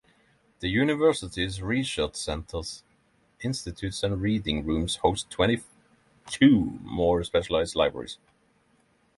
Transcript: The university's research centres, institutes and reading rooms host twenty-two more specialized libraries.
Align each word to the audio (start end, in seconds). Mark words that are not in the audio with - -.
The 0.61 0.67
university's 0.67 1.61
research 1.61 2.15
centres, 2.15 2.81
institutes 3.41 4.01
and 4.01 4.19
reading 4.19 4.65
rooms 4.65 4.95
host 4.95 5.29
twenty-two 5.29 6.79
more 6.81 7.23
specialized 7.23 7.75
libraries. 7.75 8.17